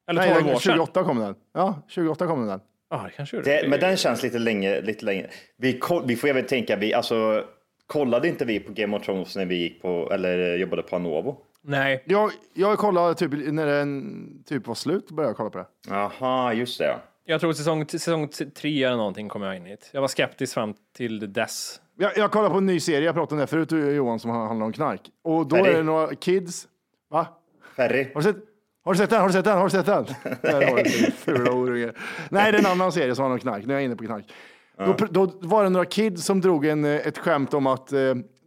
[0.10, 0.74] Eller Nej, 12 den- år sedan?
[0.74, 1.36] 28 kom den.
[1.54, 2.60] Ja, 28 kom den.
[2.90, 4.82] Ja, det det, Men den känns lite länge.
[4.82, 5.28] Lite länge.
[5.58, 7.44] Vi, vi får även tänka, vi, alltså,
[7.88, 11.38] kollade inte vi på Game of Thrones när vi gick på, eller jobbade på Anovo?
[11.62, 15.66] Nej, Jag, jag kollade typ när den typ var slut, började jag kolla på det.
[15.90, 16.96] Jaha, just det.
[17.26, 19.78] jag tror säsong, säsong tre eller någonting kom jag in i.
[19.92, 21.80] Jag var skeptisk fram till dess.
[21.98, 24.66] Jag, jag kollade på en ny serie, jag pratade om det förut Johan, som handlar
[24.66, 25.02] om knark.
[25.24, 25.70] Och då Ferry.
[25.70, 26.68] är det några kids.
[27.10, 27.28] Va?
[27.76, 28.12] Ferry.
[28.14, 28.38] Har du sett?
[28.86, 29.20] Har du sett den?
[29.20, 29.58] Har du sett den?
[29.58, 30.06] Har du sett den?
[30.42, 31.92] Där har du fula orunge.
[32.30, 33.66] Nej, det är en annan serie som handlar om knark.
[33.66, 34.34] Nu är jag inne på knark.
[34.78, 38.00] Då, då var det några kids som drog en, eh, ett skämt om att eh,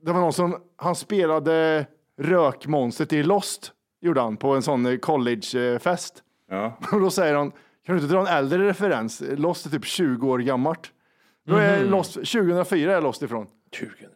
[0.02, 1.86] det var någon som, han spelade
[2.20, 6.22] rökmonstret i Lost, gjorde han, på en sån eh, collegefest.
[6.50, 6.78] Ja.
[6.92, 7.50] Och då säger han,
[7.86, 9.22] kan du inte dra en äldre referens?
[9.36, 10.90] Lost är typ 20 år gammalt.
[11.46, 13.46] Då är Lost, 2004 är jag Lost ifrån.
[13.78, 14.10] 2004.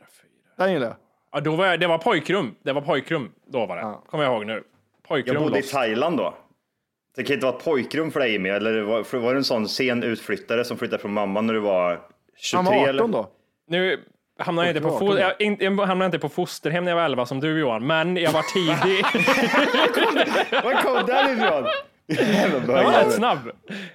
[0.58, 0.96] Den gillar jag.
[1.32, 2.54] Ja, då var jag, det var pojkrum.
[2.62, 3.30] Det var pojkrum.
[3.46, 3.94] Då var det.
[4.10, 4.62] Kommer jag ihåg nu.
[5.08, 5.72] Pojkrum Jag bodde i lost.
[5.72, 6.34] Thailand då.
[7.16, 9.68] Det kan inte vara ett pojkrum för dig Jimmy, eller var, var du en sån
[9.68, 12.00] sen utflyttare som flyttade från mamma när du var
[12.36, 12.56] 23?
[12.56, 13.08] Han var 18 eller?
[13.08, 13.30] då.
[13.68, 14.00] Nu
[14.38, 16.96] hamnade jag inte på, 18 fo- jag, in, jag hamnade inte på fosterhem när jag
[16.96, 19.04] var 11 som du Johan, men jag var tidig.
[20.64, 21.66] Var kom den ifrån?
[22.06, 23.38] Jävla jag var rätt snabb.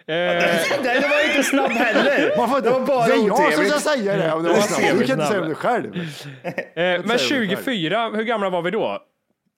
[0.08, 0.16] Eh,
[0.84, 2.38] Nej, det var inte snabb heller.
[2.38, 4.34] Man får Det var inte, bara det är jag som ska säga det.
[4.34, 5.00] Om det var snabbt.
[5.00, 5.96] Du kan inte säga om det själv.
[6.44, 9.00] eh, men säger du 24, hur gamla var vi då?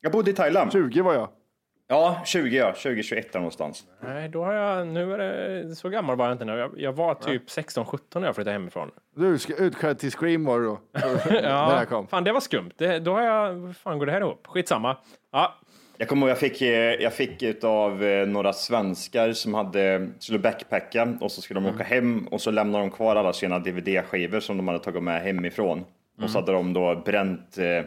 [0.02, 0.72] Jag bodde i Thailand.
[0.72, 1.30] 20 var jag.
[1.90, 2.72] Ja, 20 ja.
[2.74, 3.84] 2021 någonstans.
[4.04, 6.58] Nej, då har jag, nu är det, så gammal var jag inte nu.
[6.58, 8.92] Jag, jag var typ 16-17 när jag flyttade hemifrån.
[9.16, 10.80] Du ska utklädd till Scream var du då.
[10.94, 12.08] när det Ja, kom.
[12.08, 12.72] fan det var skumt.
[12.78, 14.48] Det, då har jag, fan går det här ihop?
[14.48, 14.98] Skitsamma.
[15.32, 15.56] Ja,
[15.98, 20.40] Jag kommer ihåg jag fick, eh, jag fick utav eh, några svenskar som hade, skulle
[20.40, 24.40] backpacka och så skulle de åka hem och så lämnade de kvar alla sina DVD-skivor
[24.40, 25.86] som de hade tagit med hemifrån.
[26.24, 27.86] Och så hade de då bränt eh,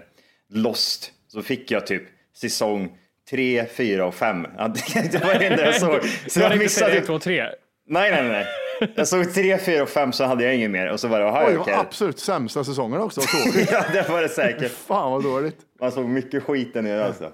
[0.52, 1.12] Lost.
[1.28, 2.02] Så fick jag typ
[2.36, 2.92] säsong
[3.30, 4.46] 3, 4 och 5.
[4.58, 4.68] Ja,
[5.12, 6.00] det, var det enda jag såg.
[6.26, 7.44] Så jag missade typ, 2 och 3?
[7.88, 8.46] nej, nej, nej.
[8.94, 11.26] Jag såg 3, 4 och 5 så hade jag inget mer och så var det,
[11.26, 13.20] aha, Oj, det var absolut sämsta säsongen också.
[13.70, 14.72] Ja, det var det säkert.
[14.72, 15.56] Fan vad dåligt.
[15.80, 17.32] Man såg mycket skit där nere alltså.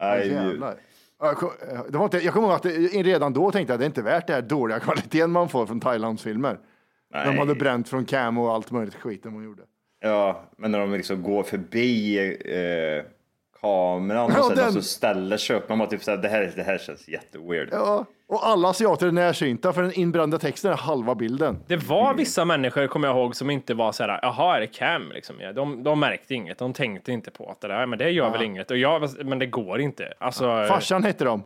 [0.00, 0.76] Nej, Jävlar.
[1.34, 1.50] Kom-
[1.88, 3.86] Det var inte, jag kommer ihåg att det, redan då tänkte jag att det är
[3.86, 6.58] inte värt det här dåliga kvaliteten man får från Thailandsfilmer.
[7.14, 7.26] nej.
[7.26, 9.62] De hade bränt från cam och allt möjligt skit de gjorde.
[10.00, 13.04] Ja, men när de liksom går förbi eh,
[13.60, 15.68] kameran Ja, och sen den- så ställer sig upp.
[15.68, 17.68] Man bara typ såhär, det här, det här känns jätteweird.
[17.72, 21.58] Ja, och alla asiater är närsynta för den inbrända texten är halva bilden.
[21.66, 24.66] Det var vissa människor, kommer jag ihåg, som inte var så här, jaha, är det
[24.66, 25.12] cam?
[25.12, 25.36] Liksom.
[25.40, 28.30] Ja, De, de märkte inget, de tänkte inte på att det där, men det gör
[28.30, 28.70] väl inget.
[28.70, 30.12] Och jag, men det går inte.
[30.18, 31.42] Alltså, Farsan hette de,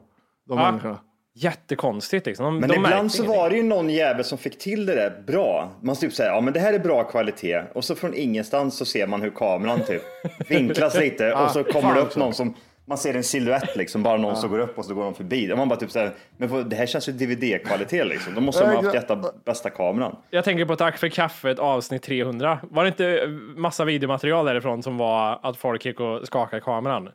[0.48, 0.64] de Ja.
[0.70, 0.98] människorna.
[1.34, 2.44] Jättekonstigt liksom.
[2.44, 5.22] De, Men de ibland så var det ju någon jävel som fick till det där
[5.26, 5.70] bra.
[5.80, 7.62] Man typ säger, ja men det här är bra kvalitet.
[7.72, 10.02] Och så från ingenstans så ser man hur kameran typ
[10.50, 14.16] vinklas lite och så kommer det upp någon som man ser en silhuett liksom, bara
[14.16, 15.52] någon som går upp och så går de förbi.
[15.52, 18.34] Och man bara typ säger, men det här känns ju DVD-kvalitet liksom.
[18.34, 20.16] Då måste de ha haft jätta bästa kameran.
[20.30, 22.58] Jag tänker på Tack för kaffet avsnitt 300.
[22.70, 27.08] Var det inte massa videomaterial därifrån som var att folk gick och skakade kameran?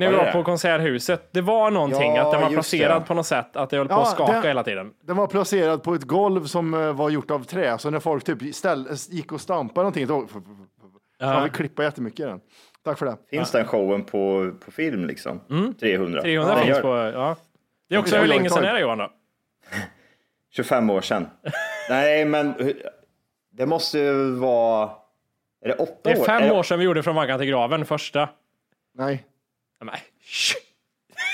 [0.00, 3.06] När vi Var på Konserthuset, det var någonting Ja, att den var placerad det.
[3.06, 4.92] på något sätt, att det höll på Ja, att skaka det- hela tiden.
[5.02, 8.24] Den var placerad på ett golv som eh, var gjort av trä, så när folk
[8.24, 10.26] typ ställ, gick och stampade någonting, då
[11.20, 12.40] man fick klippa jättemycket i den.
[12.84, 13.16] Tack för det.
[13.30, 15.40] Finns den showen på, på film liksom?
[15.80, 16.22] 300?
[16.22, 17.36] 300 Den finns på, ja.
[17.88, 19.10] Det är också Ja, hur länge sedan är det Johan då?
[20.50, 21.26] 25 år sedan.
[21.90, 22.54] Nej, men
[23.52, 24.90] det måste ju vara...
[25.64, 26.24] Är det åtta Det är år?
[26.24, 28.28] fem det- år sedan vi gjorde Från vaggan till graven, första.
[28.94, 29.24] Nej.
[29.84, 30.00] Nej.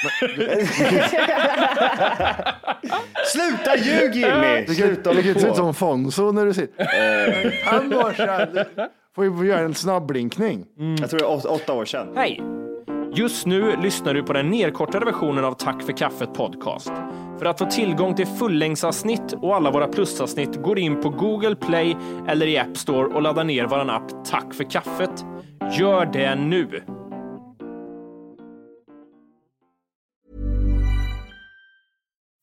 [3.26, 4.60] Sluta ljug Jimmy!
[4.60, 6.86] Du kan, Sluta du kan inte se ut som Fonzo när du sitter.
[7.70, 8.64] Fem år sedan.
[9.14, 10.64] Får ju göra en snabbblinkning.
[11.00, 12.08] Jag tror det är åt- åtta år sedan.
[12.16, 12.42] Hej!
[13.14, 16.92] Just nu lyssnar du på den nedkortade versionen av Tack för kaffet podcast.
[17.38, 21.96] För att få tillgång till fullängdsavsnitt och alla våra plusavsnitt går in på Google Play
[22.28, 25.24] eller i App Store och laddar ner vår app Tack för kaffet.
[25.78, 26.82] Gör det nu!